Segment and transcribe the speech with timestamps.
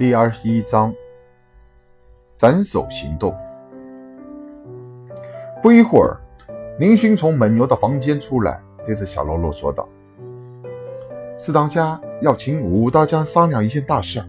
[0.00, 0.94] 第二十一章，
[2.38, 3.36] 斩首行动。
[5.62, 6.16] 不一会儿，
[6.78, 9.86] 林勋从蒙牛的房间出来，对着小喽啰说道
[11.36, 14.24] ：“四当家要请武当家商量一件大事，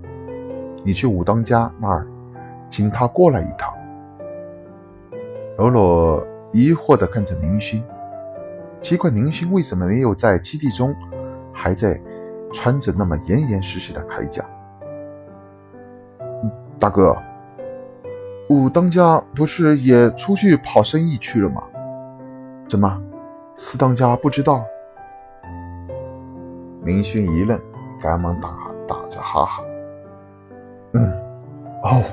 [0.83, 2.05] 你去武当家那儿，
[2.69, 3.73] 请他过来一趟。”
[5.57, 7.81] 喽啰疑惑地看着林勋，
[8.81, 10.93] 奇怪林勋为什么没有在基地中，
[11.53, 11.97] 还在
[12.51, 14.45] 穿着那么严严实实的铠甲。
[16.81, 17.15] 大哥，
[18.49, 21.61] 武当家不是也出去跑生意去了吗？
[22.67, 22.99] 怎么，
[23.55, 24.65] 四当家不知道？
[26.83, 27.61] 明勋一愣，
[28.01, 28.49] 赶忙打
[28.87, 29.63] 打着哈哈
[30.93, 31.03] ：“嗯，
[31.83, 32.03] 哦，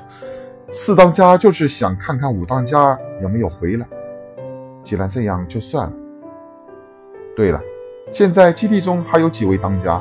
[0.70, 3.86] 四当家就是想看看武当家有没有回来。
[4.84, 5.92] 既然这样，就算了。
[7.34, 7.58] 对了，
[8.12, 9.98] 现在基地中还有几位当家？”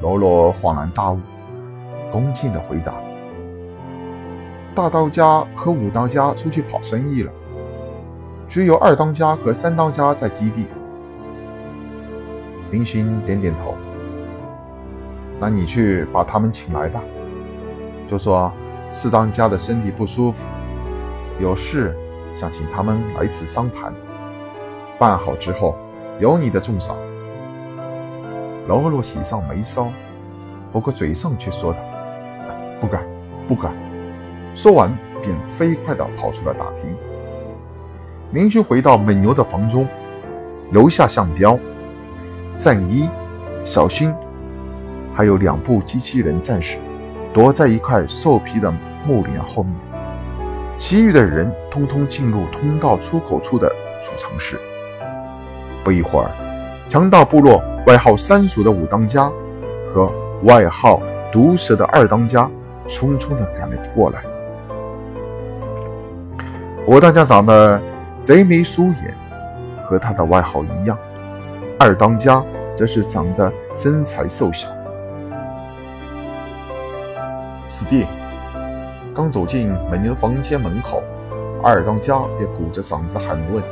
[0.00, 1.18] 罗罗恍然大悟。
[2.14, 2.94] 恭敬的回答
[4.72, 7.32] ：“大当家和五当家出去跑生意了，
[8.46, 10.66] 只有二当家和三当家在基地。”
[12.70, 13.74] 林勋点点头
[15.40, 17.02] ：“那你去把他们请来吧，
[18.08, 18.52] 就说
[18.90, 20.46] 四当家的身体不舒服，
[21.40, 21.96] 有事
[22.36, 23.92] 想请他们来此商谈。
[25.00, 25.76] 办好之后，
[26.20, 26.96] 有你的重赏。”
[28.70, 29.88] 喽啰喜上眉梢，
[30.70, 31.78] 不过嘴上却说道。
[32.84, 33.02] 不敢，
[33.48, 33.72] 不敢。
[34.54, 36.94] 说完，便飞快地跑出了大厅。
[38.32, 39.88] 林勋回到蒙牛的房中，
[40.70, 41.58] 留下相标、
[42.58, 43.08] 战衣、
[43.64, 44.12] 小勋，
[45.14, 46.76] 还有两部机器人战士，
[47.32, 48.70] 躲在一块兽皮的
[49.06, 49.74] 木帘后面。
[50.78, 53.66] 其余的人通通进入通道出口处的
[54.02, 54.60] 储藏室。
[55.82, 56.30] 不一会儿，
[56.90, 59.32] 强盗部落外号三鼠的武当家
[59.94, 60.12] 和
[60.42, 61.00] 外号
[61.32, 62.50] 毒蛇的二当家。
[62.88, 64.22] 匆匆地赶了过来。
[66.86, 67.80] 我当家长得
[68.22, 69.14] 贼眉鼠眼，
[69.86, 70.96] 和他的外号一样；
[71.78, 72.44] 二当家
[72.76, 74.68] 则是长得身材瘦小。
[77.68, 78.06] 师弟
[79.14, 81.02] 刚走进门牛房间门口，
[81.62, 83.62] 二当家便鼓着嗓子喊问：“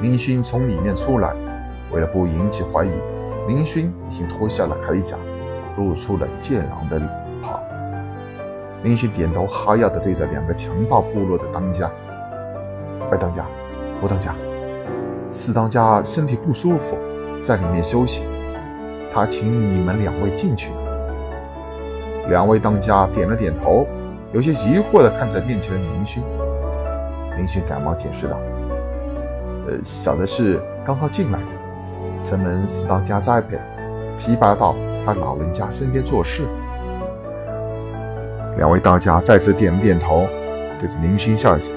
[0.00, 1.34] 林勋从里面出来。”
[1.90, 2.90] 为了不引起怀疑，
[3.48, 5.16] 林勋已经脱下了铠甲，
[5.76, 7.27] 露出了健朗的脸。
[8.84, 11.90] 林勋点头哈腰地对着两个强暴部落的当家
[13.10, 13.44] ：“二当家，
[14.00, 14.32] 五当家，
[15.32, 16.96] 四当家身体不舒服，
[17.42, 18.22] 在里面休息。
[19.12, 20.70] 他请你们两位进去。”
[22.30, 23.84] 两位当家点了点头，
[24.32, 26.22] 有些疑惑地看着面前的林勋。
[27.36, 28.38] 林勋赶忙解释道
[29.66, 31.46] ：“呃，小的是刚刚进来的，
[32.22, 33.58] 承蒙四当家栽培，
[34.20, 36.44] 提拔到他老人家身边做事。”
[38.58, 40.26] 两位大家再次点了点头，
[40.80, 41.72] 对着林勋笑笑，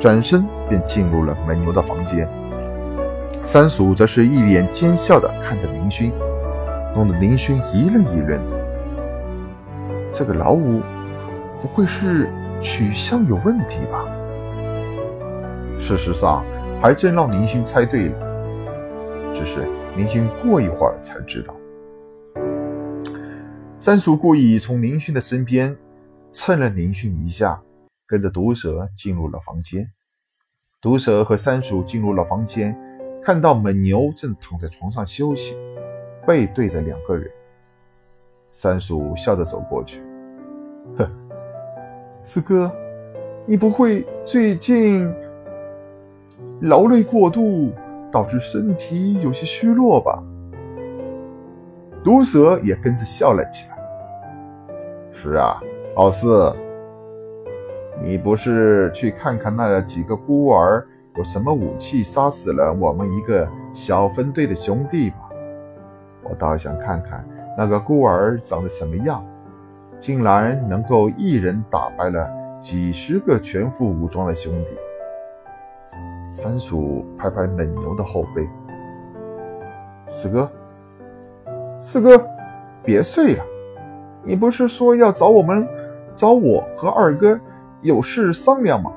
[0.00, 2.26] 转身便进入了门牛的房间。
[3.44, 6.10] 三叔则是一脸奸笑的看着林勋，
[6.96, 8.40] 弄得林勋一愣一愣。
[10.14, 10.80] 这个老五
[11.60, 12.30] 不会是
[12.62, 14.06] 取向有问题吧？
[15.78, 16.42] 事实上，
[16.80, 18.14] 还真让林勋猜对了。
[19.34, 21.54] 只是林勋过一会儿才知道，
[23.78, 25.76] 三叔故意从林勋的身边。
[26.36, 27.62] 蹭了林迅一下，
[28.08, 29.88] 跟着毒蛇进入了房间。
[30.80, 32.76] 毒蛇和三鼠进入了房间，
[33.22, 35.56] 看到蒙牛正躺在床上休息，
[36.26, 37.30] 背对着两个人。
[38.52, 40.02] 三鼠笑着走过去，
[40.98, 41.08] 呵，
[42.24, 42.68] 四哥，
[43.46, 45.08] 你不会最近
[46.62, 47.72] 劳累过度，
[48.10, 50.20] 导致身体有些虚弱吧？
[52.02, 53.76] 毒蛇也跟着笑了起来。
[55.12, 55.62] 是啊。
[55.96, 56.52] 老四，
[58.02, 60.84] 你不是去看看那几个孤儿
[61.14, 65.30] 有什么武器杀死了我们一个小分队的兄弟吗？
[66.24, 67.24] 我倒想看看
[67.56, 69.24] 那个孤儿长得什么样，
[70.00, 72.28] 竟然能够一人打败了
[72.60, 74.68] 几十个全副武装的兄弟。
[76.32, 78.48] 三鼠拍拍蒙牛的后背，
[80.08, 80.50] 四哥，
[81.80, 82.20] 四哥，
[82.82, 83.44] 别睡了，
[84.24, 85.64] 你不是说要找我们？
[86.14, 87.38] 找我和二哥
[87.82, 88.92] 有事商量吗？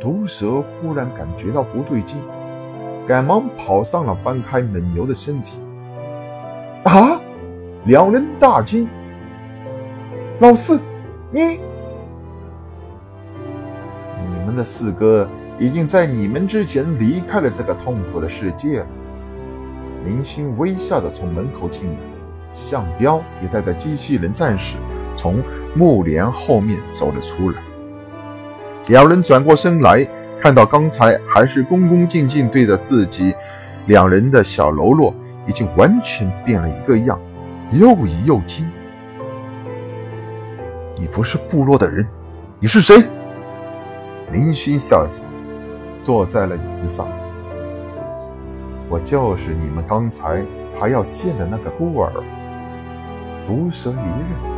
[0.00, 2.20] 毒蛇忽然感觉到不对劲，
[3.06, 5.60] 赶忙跑上了翻开蒙牛的身体。
[6.84, 7.20] 啊！
[7.84, 8.88] 两人大惊。
[10.40, 10.80] 老四，
[11.30, 11.60] 你……
[14.20, 15.28] 你们的四哥
[15.58, 18.86] 已经在你们之前离开了这个痛苦的世界了。
[20.04, 21.96] 林星微笑着从门口进来，
[22.54, 24.76] 项彪也带着机器人战士
[25.22, 25.40] 从
[25.72, 27.62] 木帘后面走了出来。
[28.88, 30.04] 两人转过身来，
[30.40, 33.32] 看到刚才还是恭恭敬敬对着自己
[33.86, 35.14] 两人的小喽啰，
[35.46, 37.20] 已经完全变了一个样，
[37.70, 38.68] 又疑又惊。
[40.98, 42.04] 你不是部落的人，
[42.58, 43.04] 你是谁？
[44.32, 45.22] 林勋笑笑，
[46.02, 47.06] 坐在了椅子上。
[48.88, 52.10] 我就是你们刚才还要见的那个孤儿，
[53.46, 54.51] 毒蛇一人。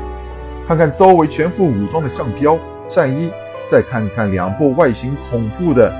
[0.66, 2.58] 看看周围全副武装的项彪
[2.88, 3.30] 战衣，
[3.66, 5.92] 再看看两部外形恐怖的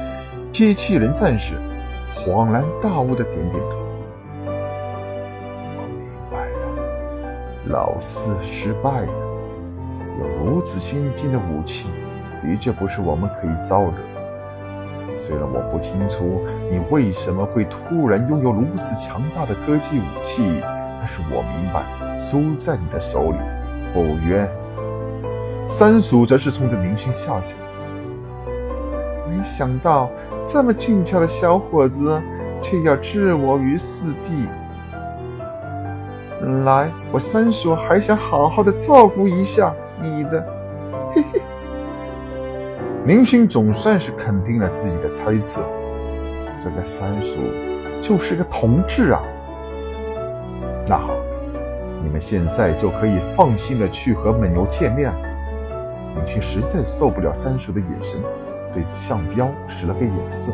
[0.50, 1.56] 机器人战士，
[2.16, 3.76] 恍然大悟的点点头。
[5.76, 6.54] 我明白了，
[7.66, 9.08] 老四失败了。
[10.18, 11.90] 有如此先进的武器，
[12.42, 13.92] 的确不是我们可以招惹。
[15.18, 20.42] 虽然我不清楚你为什么会突然拥有如此强大的科技武器，
[20.98, 21.84] 但是我明白，
[22.18, 23.38] 输在你的手里
[23.94, 24.46] 不冤。
[25.66, 27.54] 三叔则是冲着明星笑笑，
[29.30, 30.10] 没想到
[30.44, 32.20] 这么俊俏的小伙子，
[32.60, 34.46] 却要置我于死地。
[36.64, 40.46] 来，我三叔还想好好的照顾一下你的，
[41.14, 41.40] 嘿嘿。
[43.02, 45.62] 明星总算是肯定了自己的猜测，
[46.62, 47.36] 这个三叔
[48.02, 49.22] 就是个同志啊。
[50.86, 51.14] 那好，
[52.04, 55.18] 你们现在就可以放心的去和蒙牛见面了。
[56.14, 58.20] 明星实在受不了三叔的眼神，
[58.72, 60.52] 对着向彪使了个眼色。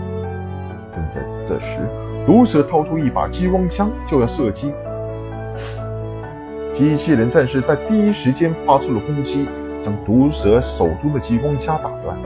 [0.93, 1.81] 正在这时，
[2.25, 4.73] 毒蛇掏出一把激光枪就要射击，
[6.73, 9.47] 机器人战士在第一时间发出了攻击，
[9.85, 12.17] 将毒蛇手中的激光枪打断。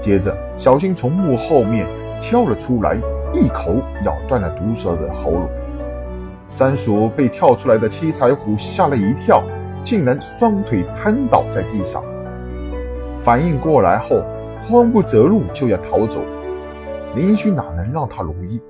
[0.00, 1.86] 接着，小新从木后面
[2.20, 2.94] 跳了出来，
[3.34, 3.74] 一口
[4.04, 5.48] 咬断了毒蛇的喉咙。
[6.50, 9.42] 三叔被跳出来的七彩虎吓了一跳，
[9.84, 12.04] 竟然双腿瘫倒在地上。
[13.22, 14.24] 反应过来后，
[14.64, 16.22] 慌不择路就要逃走。
[17.14, 18.60] 林勋哪能让他容易？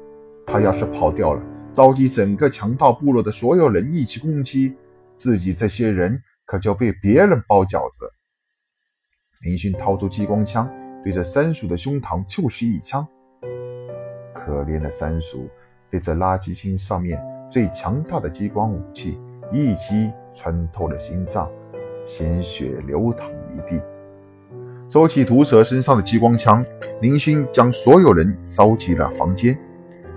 [0.47, 1.43] 他要是跑掉了，
[1.73, 4.77] 召集整个强盗部落的所有人一起攻击
[5.17, 8.13] 自己，这些人可就被别人包饺子。
[9.47, 10.71] 林勋掏出激光枪。
[11.03, 13.09] 对着三叔的胸膛就是一枪，
[14.35, 15.49] 可怜的三叔
[15.89, 17.19] 被这垃圾星上面
[17.51, 19.19] 最强大的激光武器
[19.53, 21.51] 一击穿透了心脏，
[22.07, 23.83] 鲜血流淌一地。
[24.89, 26.65] 收起毒蛇身上的激光枪，
[27.01, 29.59] 林勋将所有人召集了房间，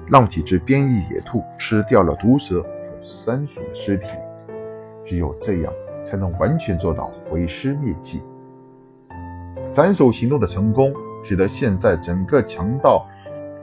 [0.07, 2.69] 让几只变异野兔吃掉了毒蛇和
[3.03, 4.09] 三鼠的尸体，
[5.03, 5.73] 只有这样
[6.05, 8.21] 才能完全做到毁尸灭迹。
[9.71, 10.93] 斩首行动的成功，
[11.23, 13.07] 使得现在整个强盗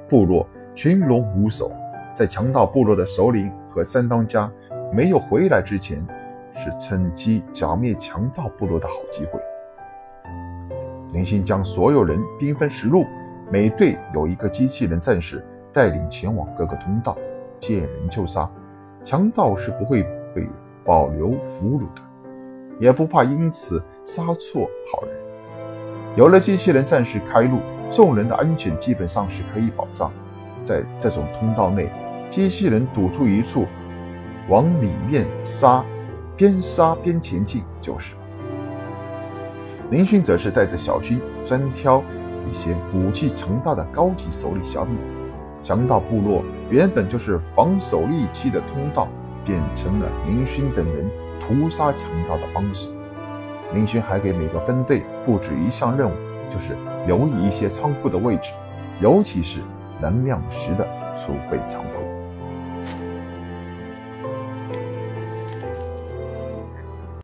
[0.09, 0.45] 部落
[0.75, 1.71] 群龙无首。
[2.13, 4.51] 在强盗部落的首领和三当家
[4.93, 6.05] 没有回来之前，
[6.55, 9.41] 是趁机剿灭强盗部落的好机会。
[11.13, 13.05] 林星将所有人兵分十路，
[13.51, 17.17] 每队有一个机器人战士带领前往各个通道，
[17.59, 18.51] 见人就杀。
[19.03, 20.03] 强盗是不会
[20.35, 20.47] 被
[20.85, 22.03] 保留俘虏的，
[22.79, 25.11] 也不怕因此杀错好人。
[26.17, 27.59] 有了机器人战士开路，
[27.91, 30.13] 众人的安全基本上是可以保障。
[30.65, 31.89] 在这种通道内，
[32.31, 33.67] 机器人堵住一处，
[34.49, 35.85] 往里面杀，
[36.37, 38.21] 边杀边前进就是了。
[39.91, 42.01] 林勋则是带着小勋专挑
[42.49, 44.97] 一些武器强大的高级首领小米。
[45.63, 49.09] 强盗部落原本就是防守利器的通道，
[49.45, 51.11] 变成了林勋等人
[51.41, 52.89] 屠杀强盗的帮手。
[53.75, 56.15] 林勋还给每个分队布置一项任务，
[56.49, 58.53] 就是留意一些仓库的位置，
[59.01, 59.61] 尤其是
[60.01, 62.10] 能量石的储备仓库。